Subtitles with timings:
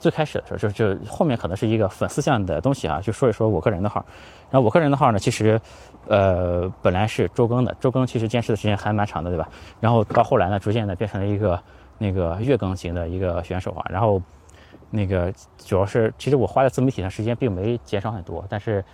[0.00, 4.04] 最开始的时候，就就后面可能是一个粉丝向的东西啊，就说一说我个人的号。
[4.50, 5.60] 然后我个人的号呢，其实，
[6.08, 9.48] 呃，本来是周更的，周更其实坚持的时间还蛮长的，对吧？
[9.78, 11.60] 然后到后来呢，逐渐的变成了一个
[11.98, 13.84] 那个月更型的一个选手啊。
[13.88, 14.20] 然后，
[14.90, 18.84] 那个主要是，其实我花在自媒体上时间并没减少很多，但是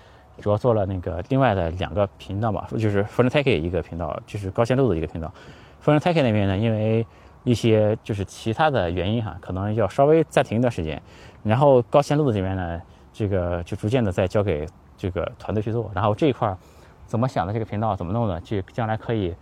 [0.42, 5.32] 主要做了那个另外的两个频道嘛，就是 f r e n Tech 一个频道，就是高线路的一个频道。
[5.80, 7.06] f r e n Tech 那边呢，因为
[7.46, 11.00] 一些就是其他的原因哈，可能要稍微暂停一段时间。
[11.44, 12.82] 然后高线路的这边呢，
[13.12, 15.88] 这个就逐渐的再交给这个团队去做。
[15.94, 16.58] 然后这一块儿
[17.06, 19.32] 怎么想的这个频道怎么弄的，就将来可以。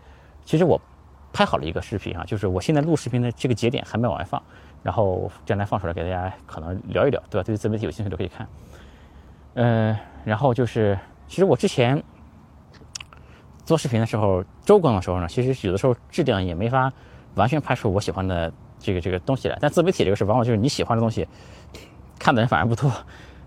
[0.45, 0.79] 其实我
[1.33, 4.43] 拍好了一个视频哈，就是我现在录视频的这个节点还没往外放，
[4.83, 7.43] 然后将来放出来给大家可能聊一聊，对吧？
[7.43, 8.47] 对自媒体有兴趣的可以看。
[9.55, 9.97] 嗯，
[10.27, 12.05] 然后就是其实我之前
[13.65, 16.93] 做视频的时候，周更的时候呢，其实有的时候质量也没法
[17.35, 19.59] 完全拍出我喜欢的这个这个东西来。
[19.61, 21.27] 但自媒体这个事，往往就是你喜欢的东西。
[22.17, 22.91] 看的人反而不多，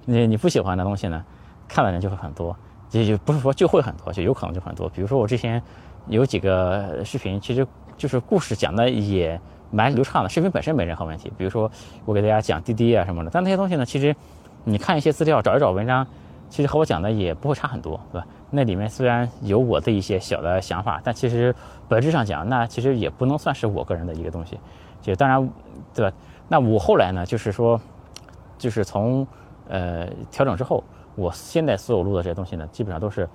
[0.05, 1.23] 你你不喜欢的东西呢，
[1.67, 2.55] 看的人就会很多，
[2.91, 4.89] 也就不是说就会很多，就有可能就很多。
[4.89, 5.61] 比如说我之前
[6.07, 7.65] 有几个视频，其实
[7.97, 9.39] 就是故事讲的也
[9.71, 11.31] 蛮流畅的，视频本身没任何问题。
[11.37, 11.71] 比如说
[12.03, 14.13] 我给大家讲滴滴啊什么的，但那些东西呢，其实
[14.65, 16.05] 你看一些资料，找一找文章，
[16.49, 18.27] 其实和我讲的也不会差很多，对吧？
[18.49, 21.53] 那里面虽然有我的一些小的想法，但其实
[21.87, 24.59] 本质上讲，那其实也不能算是我个人的一个东西。
[25.01, 25.49] 就当然，
[25.93, 26.15] 对吧？
[26.47, 27.79] 那我后来呢，就是说。
[28.59, 29.27] 就是从
[29.69, 33.29] 呃调整之后，我现在所有录的这些东西呢，基本上都是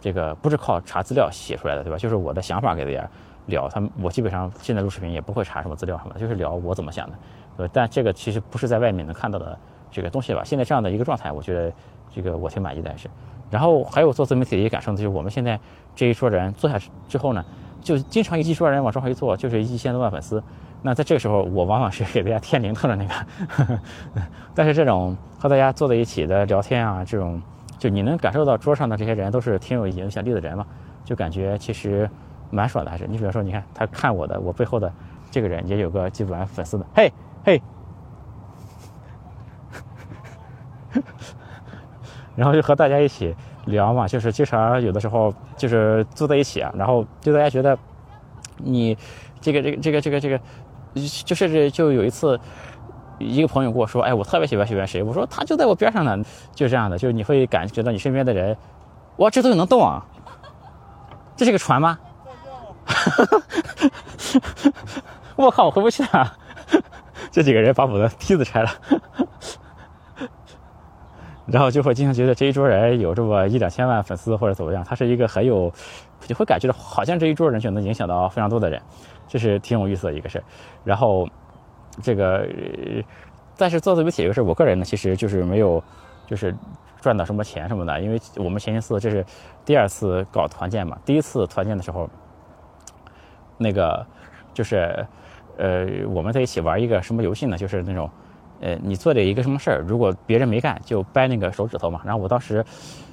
[0.00, 1.98] 这个不是靠查资料写出来的，对吧？
[1.98, 3.06] 就是我的想法给大家
[3.44, 7.16] 聊，他们我基本上现在录视频也不会查什么资料什么，就是聊我怎么想的，
[7.58, 9.54] 呃，但这个其实不是在外面能看到的
[9.90, 10.42] 这个东西吧？
[10.42, 11.70] 现在这样的一个状态，我觉得
[12.14, 13.08] 这个我挺满意的还是。
[13.50, 15.58] 然后还有做自媒体的一些感受呢，就是我们现在
[15.94, 17.44] 这一桌人坐下之后呢，
[17.80, 20.42] 就经常一桌人往桌上一坐，就是一千多万粉丝。
[20.82, 23.78] 那在这个时候，我往往是给大家添零头的那个。
[24.54, 27.40] 但是这种和大家坐在一起的聊天啊，这种
[27.78, 30.66] 就你能感受到桌上的这些人都是挺有影响力的人嘛，
[31.04, 32.08] 就感觉其实
[32.50, 32.90] 蛮爽的。
[32.90, 34.92] 还是你比如说，你看他看我的，我背后的
[35.30, 37.10] 这个人也有个几百万粉丝的，嘿
[37.44, 37.62] 嘿，
[42.36, 43.34] 然后就和大家一起
[43.66, 47.76] 聊嘛，就是经常有的时候就是坐在一起啊，然后就大家觉得
[48.58, 48.96] 你
[49.40, 50.40] 这个这个这个这个这个。
[51.24, 52.38] 就甚至就有一次，
[53.18, 56.16] 一个朋友跟我说：“哎，我特别喜欢喜欢谁？”我说：“他就在我边上呢。”
[56.54, 58.56] 就这样的，就是你会感觉到你身边的人，
[59.16, 60.06] 哇，这东西能动啊！
[61.34, 61.98] 这是个船吗？
[65.34, 66.32] 我靠，我回不去了。
[67.32, 68.70] 这几个人把我的梯子拆了，
[71.46, 75.70] 然后就会经常觉得这一桌人有这么一两千万粉丝或者怎么样，他是一个很有，
[76.20, 78.80] 就会感觉到好像这一桌人就能影响到非常多的人。
[79.26, 80.44] 这是挺有意思的一个事儿，
[80.84, 81.26] 然后
[82.02, 82.46] 这个，
[83.56, 85.82] 但是做自媒体这个事儿，我个人呢其实就是没有，
[86.26, 86.54] 就是
[87.00, 89.24] 赚到什么钱什么的，因为我们前一次这是
[89.64, 92.08] 第二次搞团建嘛，第一次团建的时候，
[93.56, 94.06] 那个
[94.52, 95.04] 就是
[95.56, 97.56] 呃我们在一起玩一个什么游戏呢？
[97.56, 98.08] 就是那种
[98.64, 102.00] 呃你做的一个什么事儿，如果别人没干，就掰那个手指头嘛。
[102.04, 102.64] 然后我当时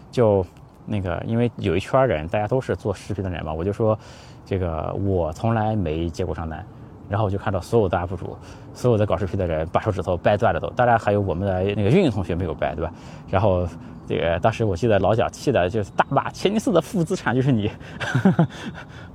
[0.10, 0.44] 就
[0.86, 3.96] 那个因为有一圈人，大家都是做视频的人嘛，我就说。
[4.44, 6.66] 这个我从来没接过账单，
[7.08, 8.36] 然后我就看到所有的 UP 主，
[8.74, 12.92] 所有的搞视频的人把手指头掰断了都，当然还有我们的那个运营同学没有掰，对吧？
[13.30, 13.66] 然后
[14.06, 17.72] 这个当时我记得老蒋气的就是大骂钱尼斯的负资产就是你，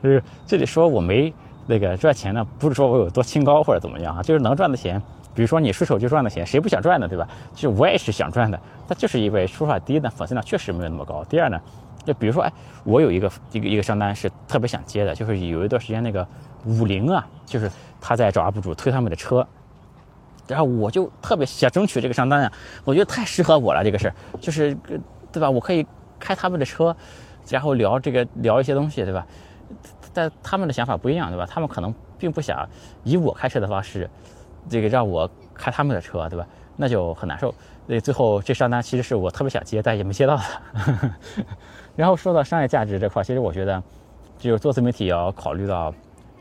[0.02, 1.30] 就 是这里说我没
[1.66, 5.02] 那个赚钱呢，不是说我有多清高或者怎么样啊，就是能赚的钱，
[5.36, 7.28] 比如说你顺手就赚的钱，谁不想赚的，对吧？
[7.54, 8.58] 就我也是想赚的，
[8.88, 11.60] 但就是因为说法，第一呢粉丝量确实没有那么高，第二呢。
[12.06, 12.52] 就比如说，哎，
[12.84, 16.24] 我有一个一个一个商单是特别想接的，就是有一段时间那个
[16.64, 17.68] 五菱啊，就是
[18.00, 19.44] 他在找 UP 主推他们的车，
[20.46, 22.52] 然后我就特别想争取这个商单啊，
[22.84, 24.72] 我觉得太适合我了这个事儿，就是
[25.32, 25.50] 对吧？
[25.50, 25.84] 我可以
[26.20, 26.94] 开他们的车，
[27.50, 29.26] 然后聊这个聊一些东西，对吧？
[30.14, 31.44] 但他们的想法不一样，对吧？
[31.50, 32.64] 他们可能并不想
[33.02, 34.08] 以我开车的方式，
[34.68, 36.46] 这个让我开他们的车，对吧？
[36.76, 37.54] 那就很难受。
[37.86, 40.42] 那最后这商单其实是我特别想接，但也没接到的。
[41.96, 43.82] 然后说到商业价值这块，其实我觉得，
[44.38, 45.94] 就是做自媒体也要考虑到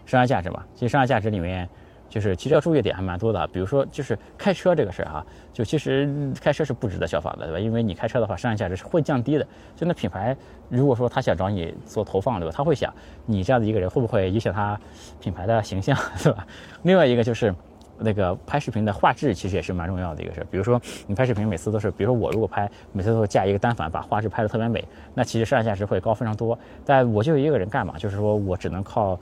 [0.05, 0.61] 商业价值嘛。
[0.73, 1.69] 其实商业价值里面，
[2.09, 3.47] 就是其实要注意点还蛮多的。
[3.47, 7.59] 比如说，就是开车这个事儿哈，就其实开车是不值得效仿的，对吧？
[7.59, 9.47] 因为你开车的话，商业价值是会降低的。
[9.75, 10.35] 就那品牌，
[10.67, 12.53] 如果说他想找你做投放，对吧？
[12.53, 12.93] 他会想
[13.25, 14.77] 你这样的一个人会不会影响他
[15.21, 16.45] 品牌的形象，对吧？
[16.81, 17.53] 另外一个就是。
[17.97, 20.45] 那个拍视频的画质其实也是蛮重要的一个事。
[20.51, 24.83] 比如说你拍视频每次都是，比如说我如果拍每次都架一个单反，把画质拍得特别美，
[25.13, 26.57] 那其实商业价值会高非常多。
[26.85, 29.19] 但我就一个人干嘛，就是说我只能靠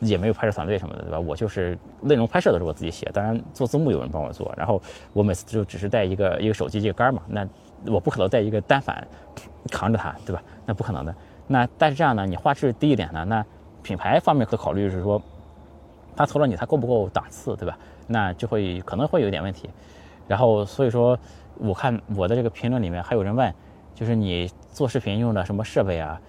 [0.00, 1.20] 也没有拍摄团队什么的，对吧？
[1.20, 4.80] 我就是内容拍摄都是我自己写，当然做字幕有人帮我做，然后
[5.12, 7.46] 我每次就只是带一个一个手机这个杆嘛，那
[7.86, 9.06] 我不可能带一个单反
[9.70, 10.42] 扛着它，对吧？
[10.66, 11.14] 那不可能的。
[11.46, 13.44] 那但是这样呢，你画质低一点呢，那
[13.82, 15.20] 品牌方面可考虑是说，
[16.16, 17.78] 他投了你，他够不够档次，对吧？
[18.06, 19.68] 那就会可能会有点问题。
[20.26, 21.18] 然后所以说，
[21.58, 23.52] 我看我的这个评论里面还有人问，
[23.94, 26.20] 就是你做视频用的什么设备啊？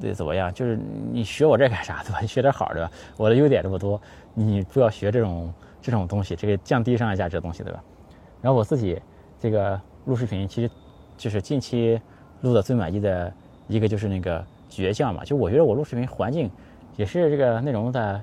[0.00, 0.52] 对，怎么样？
[0.52, 0.78] 就是
[1.12, 2.18] 你学我这干啥，对吧？
[2.20, 2.90] 你学点好，对吧？
[3.16, 4.00] 我的优点这么多，
[4.34, 7.82] 你不要学这种这种东西，这个降低商业价值的东西，对吧？
[8.42, 9.00] 然后我自己
[9.38, 10.70] 这个录视频，其实
[11.16, 12.00] 就是近期
[12.40, 13.32] 录的最满意的
[13.68, 15.24] 一个就是那个倔强嘛。
[15.24, 16.50] 就我觉得我录视频环境
[16.96, 18.20] 也是这个内容的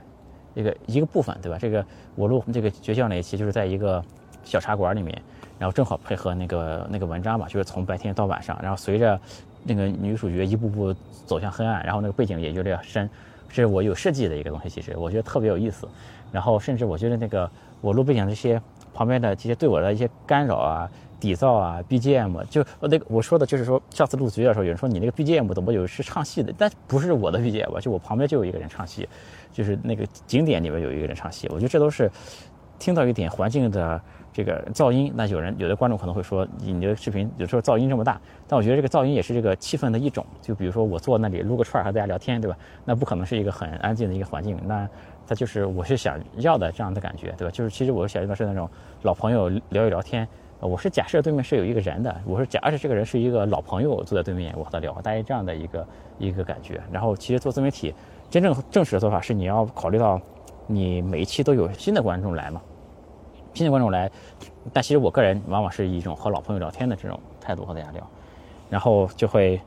[0.54, 1.58] 一个一个部分，对吧？
[1.60, 4.04] 这个我录这个学校那一期就是在一个
[4.44, 5.22] 小茶馆里面，
[5.60, 9.20] 然后正好配合那个那个文章嘛，就是从白天到晚上，然后随着。
[9.64, 10.92] 那个女主角一步步
[11.28, 13.08] 走向黑暗，然后那个背景也就这样深，
[13.48, 15.88] 是我有设计的一个东西，其实我觉得特别有意思。
[16.32, 17.48] 然后甚至我觉得那个
[17.80, 18.60] 我录背景这些
[18.94, 20.90] 旁边的这些对我的一些干扰啊、
[21.20, 26.54] 底噪啊、BGM，就那个我说的就是说，上次录绝的时候有人说你那个 BGM 怎么有是唱戏的？
[26.58, 29.08] 但不是我的 BGM，就我旁边就有一个人唱戏，
[29.52, 31.48] 就是那个景点里面有一个人唱戏。
[31.50, 32.10] 我觉得这都是
[32.80, 34.02] 听到一点环境的。
[34.34, 38.18] 这个噪音，那有人有的观众可能会说，你的视频有时候噪音这么大，
[38.48, 40.26] 但我觉得这个噪音也是这个气氛的一种。
[40.42, 42.58] 就比如说我坐那里撸个串和大家聊天，对吧？
[42.86, 44.88] 那不可能是一个很安静的一个环境，那
[45.28, 47.52] 他就是我是想要的这样的感觉，对吧？
[47.52, 48.70] 就是其实我想要的是那种
[49.04, 50.28] 老朋友聊一聊天。
[50.60, 55.88] 我是假设对面是有一个人的，我是假设这个人是一个老朋友坐在对面，我和他聊，大概这样的一个
[56.20, 56.80] 一个感觉。
[56.92, 57.92] 然后其实做自媒体，
[58.30, 60.22] 真正正式的做法是你要考虑到
[60.68, 62.62] 你每一期都有新的观众来嘛。
[63.56, 64.10] 新的观众来，
[64.72, 68.08] 但其实我个人往往是以一种和老朋友聊天的这种态度和大家聊，
[68.70, 69.60] 然后就会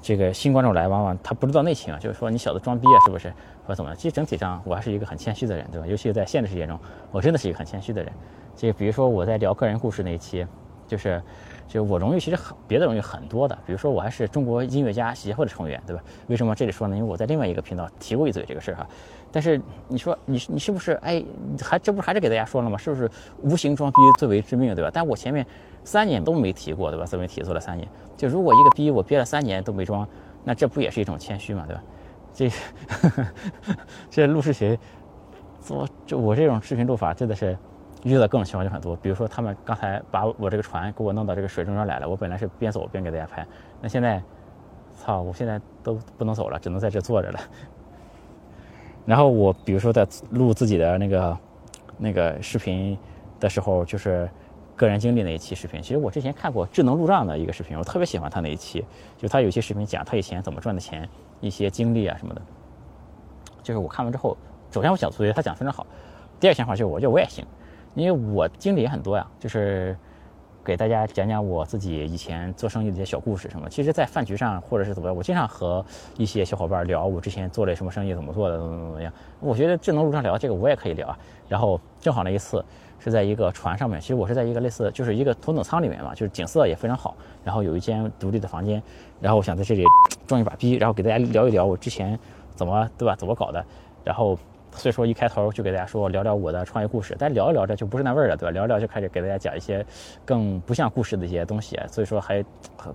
[0.00, 3.28] 这个新观众来，往往他不知道内情啊，就是说你小子装逼啊，是不是？
[3.64, 3.94] 或者怎么？
[3.96, 5.86] 其实整体上我还是一个很谦虚的人，对吧？
[5.86, 6.78] 尤其是在现实世界中，
[7.10, 8.12] 我真的是一个很谦虚的人。
[8.56, 10.46] 就比如说我在聊个人故事那一期，
[10.88, 11.22] 就是。
[11.68, 16.02] 就我荣誉其实很别的荣誉很多的，比如说我还是中国音乐家协会的成员，对吧？
[16.28, 16.96] 为什么这里说呢？
[16.96, 18.88] 因为我在另外一个频道提过一嘴这个事儿哈。
[19.30, 21.22] 但是你说你你是不是哎，
[21.62, 22.78] 还这不还是给大家说了吗？
[22.78, 23.10] 是不是
[23.42, 24.90] 无形装逼最为致命，对吧？
[24.90, 25.46] 但我前面
[25.84, 27.04] 三年都没提过，对吧？
[27.04, 27.86] 自媒体做了三年，
[28.16, 30.08] 就如果一个逼我憋了三年都没装，
[30.44, 31.82] 那这不也是一种谦虚嘛，对吧？
[32.32, 32.50] 这
[34.08, 34.78] 这录视频
[35.60, 37.54] 做就我这种视频录法真的是。
[38.04, 43.46] 遇到各种情况就很多，比如说他们刚才把我这个船给我弄到这个水中间来了，我本来是边走边给大家拍，
[43.80, 44.22] 那现在，
[44.96, 47.40] 操，我现在都不能走了，只能在这坐着了。
[49.04, 51.38] 然后我比如说在录自己的那个
[51.96, 52.96] 那个视频
[53.40, 54.28] 的时候，就是
[54.76, 58.84] 个人经历那一期视频，其实我之前看过智能路障的一个视频，我特别喜欢他那一期，
[59.16, 61.08] 就他有些视频讲他以前怎么赚的钱，
[61.40, 62.42] 一些经历啊什么的，
[63.62, 64.36] 就是我看完之后，
[64.70, 65.86] 首先我想觉得他讲非常好，
[66.38, 67.44] 第二想法就是我觉得我也行。
[68.02, 69.96] 因为我经历也很多呀，就是
[70.64, 73.68] 给大家讲讲我自己以前做生意的一些小故事什么。
[73.68, 75.84] 其实，在饭局上或者是怎么样，我经常和
[76.16, 79.12] 一些小伙伴聊我之前做了什么生意，怎么做的，怎么怎么样。
[79.40, 81.18] 我觉得智能路上聊这个我也可以聊啊。
[81.48, 82.64] 然后正好那一次
[82.98, 88.82] 是在一个船上面，其实我是在一个类似就是一个头等舱里面嘛，就是景色也非常好，然后有一间独立的房间，
[89.20, 89.84] 然后我想在这里
[90.26, 92.18] 装一把逼，然后给大家聊一聊我之前
[92.54, 93.64] 怎么对吧，怎么搞的，
[94.04, 94.38] 然后。
[94.78, 98.50] 所以说一开头就给大家说聊聊我的创业故事，但聊着聊着就不是那味儿了，对吧？
[98.52, 99.84] 聊聊就开始给大家讲一些
[100.24, 101.78] 更不像故事的一些东西。
[101.88, 102.42] 所以说还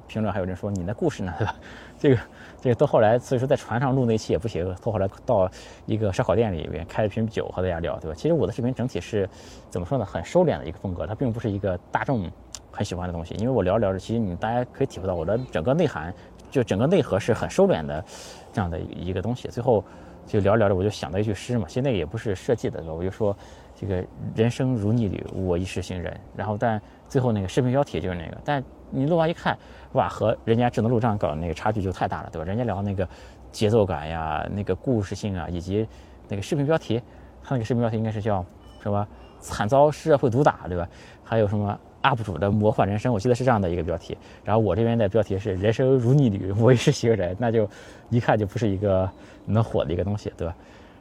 [0.08, 1.56] 评论还有人说你的故事呢，对 吧？
[2.00, 2.18] 这个
[2.62, 5.50] 这个到后来，所以说在船上录那期也不行，到后来到
[5.86, 8.16] 一个烧烤店里面开了瓶酒和大家聊，对吧？
[8.16, 9.30] 其实我的视频整体是
[9.70, 10.06] 怎么说呢？
[10.06, 12.30] 很收敛的一个风格，它并不是一个大众
[12.72, 13.36] 很喜欢的东西。
[13.36, 16.14] 因为我聊着聊着，其实你大家可以体会到我的整个内涵，
[16.50, 18.04] 就整个内核是很收敛的
[18.52, 19.50] 这样的一个东西。
[19.50, 19.84] 最后。
[20.26, 23.36] 就聊着聊着，我就想到一句诗嘛，其实那个也不是设计的，我就说，
[23.76, 24.04] 这个
[24.36, 26.20] 人生如逆旅，我一世行人。
[26.36, 29.58] 然后，但最后那个视频标题就是那个，但你录完一看，
[29.94, 32.46] 哇，和人家智能录像搞的那个差距就太大了，对吧？
[32.46, 33.08] 人家聊那个
[33.52, 35.88] 节奏感呀，那个故事性啊，以及
[36.28, 37.02] 那个视频标题，
[37.44, 38.46] 他那个视频标题应该是叫
[38.82, 39.08] 什么？
[39.40, 40.88] 惨遭社会毒打，对吧？
[41.22, 44.18] 还有什么？UP 主的魔幻人生，我记得是这样的一个标题。
[44.44, 47.68] 然后我这边的标题是“人生如逆旅，我也是行人”，那就
[48.10, 49.10] 一看就不是一个
[49.46, 50.56] 能火的一个东西，对吧？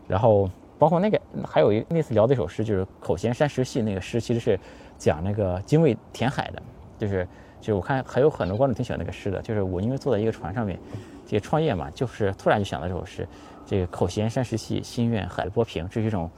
[0.09, 4.59] 然后包括那个还有一那次聊的一首诗，就是口弦山石系那个诗，其实是
[4.97, 6.63] 讲那个精卫填海的，
[6.99, 7.27] 就是
[7.61, 9.41] 就是我看还有很多观众挺喜欢那个诗的。
[9.43, 10.79] 就是我因为坐在一个船上面，
[11.27, 13.27] 这个创业嘛，就是突然就想到这首诗：
[13.67, 16.31] 这个口弦山石系，心愿海波平，这是一种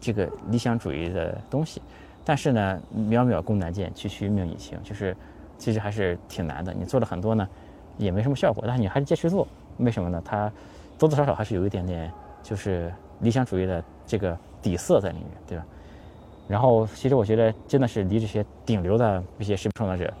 [0.00, 1.80] 这个理想主义的东西。
[2.24, 5.14] 但是呢，渺渺功难见，区区命已晴，就是
[5.58, 6.72] 其实还是挺难的。
[6.72, 7.46] 你做了很多呢，
[7.98, 9.46] 也没什么效果，但是你还是坚持做，
[9.78, 10.22] 为什么呢？
[10.24, 10.50] 它
[10.98, 12.10] 多多少少还是有一点点，
[12.42, 15.64] 就是理想主义的这个底色在里面，对吧？
[16.48, 20.12] 然后其实我觉得真的是离这些顶流的一些视频创作者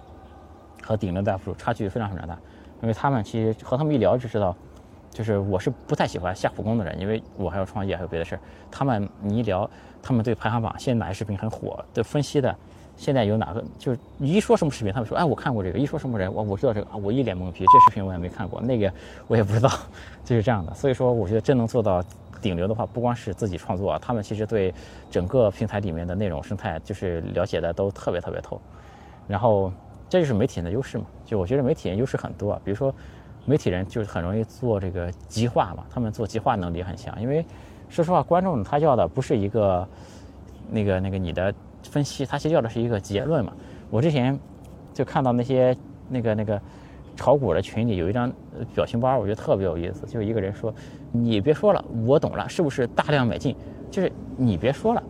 [0.82, 2.38] 和顶流的 UP 主差距非常非常大，
[2.82, 4.56] 因为他们其实和他们一聊就知道，
[5.14, 8.40] 就是我是不太喜欢下苦功的人，因为我还要创业还有别的事儿。
[8.70, 9.70] 他们你一聊，
[10.02, 12.54] 他们对排行榜现在哪些视频很火的分析的。
[12.96, 13.64] 现在有哪个？
[13.76, 15.78] 就是一说什么视频，他们说，哎，我看过这个。
[15.78, 17.64] 一说什么人，我我知道这个啊，我一脸懵逼。
[17.64, 18.92] 这视频我也没看过，那个
[19.26, 19.68] 我也不知道，
[20.24, 20.72] 就是这样的。
[20.74, 22.00] 所以说，我觉得真能做到
[22.40, 24.72] 顶流的话，不光是自己创作，他们其实对
[25.10, 28.60] 整个平台里面的内容生态，就是了解的都特别特别透。
[29.26, 29.72] 然后，
[30.08, 31.04] 这就是媒体人的优势嘛。
[31.24, 32.94] 就我觉得媒体人优势很多，比如说，
[33.46, 37.20] 媒体人就是很容易做这个极化嘛，他们做极化能力很强。
[37.20, 37.44] 因为
[37.88, 39.88] 说实话，观众他要的不是一个
[40.70, 41.54] 那个那个你的。
[41.90, 43.52] 分析，他其实要的是一个结论嘛。
[43.90, 44.36] 我之前
[44.94, 45.76] 就看到那些
[46.08, 46.58] 那个那个
[47.14, 48.32] 炒股的群里有一张
[48.74, 50.06] 表情包，我觉得特别有意思。
[50.06, 50.74] 就一个人说
[51.12, 53.54] ：“你别说了，我懂了，是不是大量买进？
[53.90, 55.02] 就是你别说了，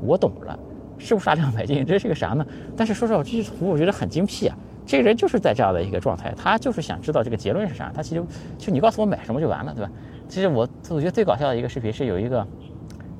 [0.00, 0.58] 我懂了，
[0.96, 1.84] 是不是大量买进？
[1.84, 2.44] 这是个啥呢？”
[2.74, 4.56] 但是说实话，这些图我觉得很精辟啊。
[4.86, 7.90] 这个人就是在这样的一个状态，他就是想知道这个结论是啥。
[7.94, 8.22] 他其实
[8.58, 9.90] 就你告诉我买什么就完了，对吧？
[10.28, 12.46] 其实我我觉得最搞笑的一个视频是有一个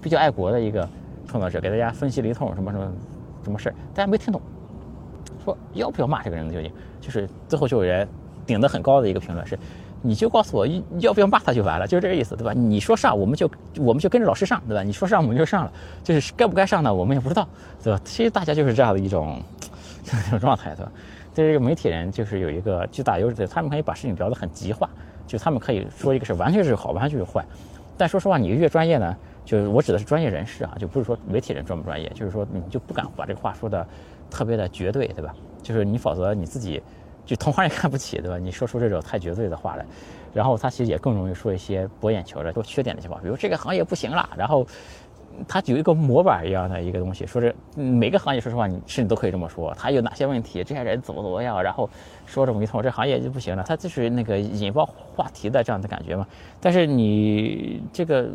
[0.01, 0.89] 比较爱国的一个。
[1.25, 2.93] 创作者给大家分析了一通什么什么
[3.43, 4.39] 什么事儿，大家没听懂，
[5.43, 6.53] 说要不要骂这个人呢？
[6.53, 8.07] 究竟就是最后就有人
[8.45, 9.59] 顶得很高的一个评论是，
[10.03, 10.67] 你就告诉我
[10.99, 12.53] 要不要骂他就完了，就是这个意思，对吧？
[12.53, 14.83] 你说上我们就我们就跟着老师上，对吧？
[14.83, 15.73] 你说上我们就上了，
[16.05, 16.93] 就是该不该上呢？
[16.93, 17.49] 我们也不知道，
[17.83, 17.99] 对吧？
[18.05, 19.41] 其实大家就是这样的一种
[20.05, 20.93] 这种状态，对吧？
[21.35, 24.89] 这个媒体人就是有一个巨大优势，他们可以把事情聊得很极化，
[25.27, 27.45] 就他们可以说一个是完全是好，完全是坏。
[27.97, 29.17] 但说实话，你越专业呢？
[29.45, 33.87] 就是我指的是专业人士啊，就不是说媒体人专不专业，就是说你就不敢把这个话说的
[34.31, 35.35] 特别的绝对，对吧？
[35.63, 36.83] 就是你否则你自己
[37.25, 38.39] 就同行也看不起，对吧？
[38.39, 39.85] 你说出这种太绝对的话来，
[40.33, 44.67] 然后他其实也更容易说一些博眼球的、多缺点的一些话，比如这个行业不行了，然后。
[45.49, 49.75] 它有一个模板一样的一个东西，说是每个行业，说实话，你甚至都可以这么说。
[49.75, 50.63] 它有哪些问题？
[50.63, 51.63] 这些人怎么怎么样？
[51.63, 51.89] 然后
[52.27, 53.63] 说这么一通，这行业就不行了。
[53.67, 56.27] 它就是那个引爆话题的这样的感觉嘛。
[56.61, 58.29] 但是你这个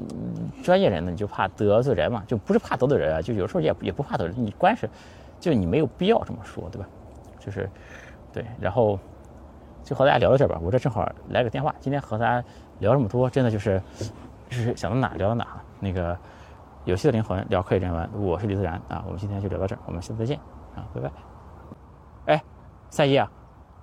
[0.64, 4.34] 专业人呢，你就怕得罪人嘛，就不是怕得罪人啊，就有时候也也不怕得罪。
[4.38, 4.90] 你关是，
[5.40, 6.88] 就你没有必要这么说，对吧？
[7.40, 7.70] 就是，
[8.34, 8.46] 对。
[8.60, 9.00] 然后
[9.84, 10.60] 就和大家聊到这吧。
[10.62, 11.74] 我这正好来个电话。
[11.80, 12.46] 今天和大家
[12.80, 13.82] 聊这么多，真的就是，
[14.50, 15.48] 就是想到哪聊到哪。
[15.80, 16.18] 那个。
[16.88, 20.40] 游戏的灵魂，聊科技人文，我是李自然啊，我们今天就聊到这儿，我们下次再见
[20.74, 21.12] 啊，拜拜。
[22.28, 22.44] 哎，
[22.90, 23.30] 三一啊，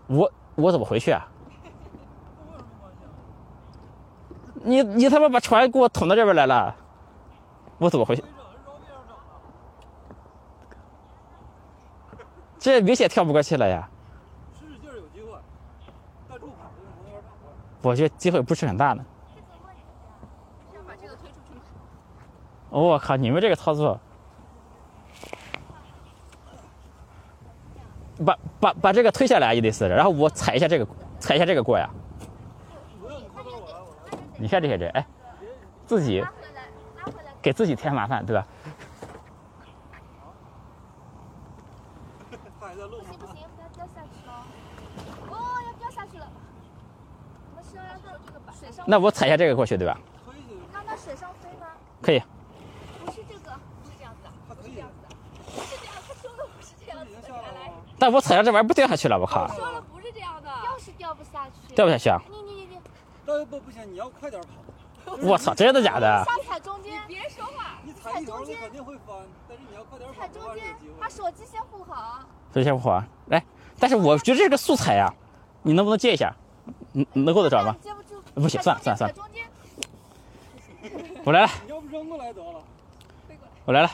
[0.07, 1.29] 我我怎么回去啊？
[4.63, 6.75] 你你他妈把船给我捅到这边来了，
[7.77, 8.25] 我怎么回去？
[12.59, 13.87] 这明显跳不过去了呀。
[17.83, 19.05] 我觉得机会不是很大呢。
[22.81, 23.17] 我靠！
[23.17, 24.01] 你们这个操作，
[28.27, 30.87] 把把把这个推下来，意思是，然后我踩一下这个，
[31.21, 31.89] 踩一下这个过呀。
[34.37, 35.07] 你看这些人，哎，
[35.87, 36.25] 自己
[37.41, 38.45] 给自己添麻烦，对吧？
[42.27, 44.43] 不行不行，不要掉下去哦！
[45.31, 46.27] 哦，要掉下去了。
[48.85, 49.97] 那我踩一下这个过去，对吧？
[50.73, 51.69] 那那水上飞吗？
[52.03, 52.21] 可以。
[58.05, 59.49] 但我踩着这玩意儿不掉下去了，我靠！
[59.49, 62.21] 说了不是这样的，掉是掉不下去，掉不下去啊！
[62.31, 62.79] 你你你你，
[63.25, 65.15] 那不不行，你要快点跑。
[65.25, 66.23] 我操，真的假的？
[66.27, 67.79] 想踩中间，别说话。
[67.83, 69.17] 你踩中间肯定会翻，
[69.49, 70.21] 但是你要快点跑。
[70.21, 72.21] 踩中间，把手机先护好。
[72.53, 73.09] 手机先护好啊！
[73.29, 73.43] 来，
[73.79, 75.11] 但是我觉得这是个素材呀，
[75.63, 76.37] 你能不能借一下？
[76.93, 77.75] 能能够得着吗？
[77.83, 78.21] 接不住。
[78.35, 79.17] 不行，算了算了算了。
[81.25, 81.49] 我来了。
[81.65, 82.63] 你要不扔过来得了。
[83.65, 83.91] 我来了。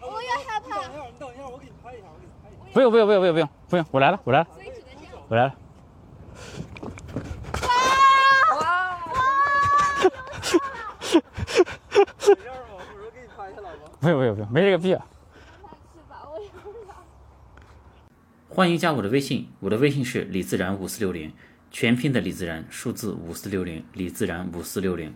[0.00, 0.80] 我也害怕。
[0.80, 2.58] 你等一下，你等一下，我给你拍一下，我给你拍一下。
[2.72, 4.46] 不用不用不用不用不用不用，我来了我来了。
[5.28, 5.54] 我来了。
[7.62, 8.58] 哇！
[8.60, 8.98] 哇！
[14.00, 15.06] 不用不用不用，没这个必要。
[18.48, 21.32] 欢迎加我的微信，我的微信是李自然五四六零，
[21.70, 25.14] 全拼的李自然，数字五四六零，李自然五四六零。